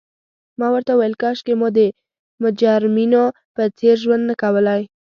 ما 0.59 0.67
ورته 0.73 0.91
وویل: 0.93 1.13
کاشکي 1.21 1.53
مو 1.59 1.67
د 1.77 1.79
مجرمینو 2.43 3.23
په 3.55 3.63
څېر 3.77 3.95
ژوند 4.03 4.23
نه 4.29 4.35
کولای. 4.41 4.81